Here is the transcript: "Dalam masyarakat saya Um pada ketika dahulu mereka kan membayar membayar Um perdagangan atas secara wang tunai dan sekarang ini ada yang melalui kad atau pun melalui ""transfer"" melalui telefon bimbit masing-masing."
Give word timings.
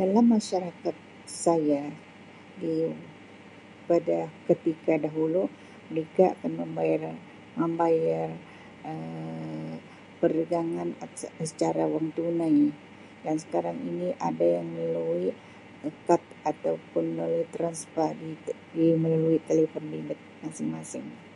"Dalam 0.00 0.26
masyarakat 0.36 0.96
saya 1.42 1.82
Um 2.68 2.92
pada 3.88 4.18
ketika 4.52 4.94
dahulu 5.04 5.42
mereka 5.90 6.26
kan 6.44 6.52
membayar 6.60 7.04
membayar 7.60 8.28
Um 8.90 9.72
perdagangan 10.20 10.88
atas 11.04 11.22
secara 11.50 11.82
wang 11.92 12.06
tunai 12.16 12.60
dan 13.24 13.36
sekarang 13.44 13.76
ini 13.90 14.08
ada 14.28 14.46
yang 14.60 14.68
melalui 14.76 15.28
kad 16.06 16.22
atau 16.52 16.74
pun 16.92 17.04
melalui 17.16 17.46
""transfer"" 17.54 18.10
melalui 19.02 19.38
telefon 19.48 19.84
bimbit 19.92 20.20
masing-masing." 20.44 21.06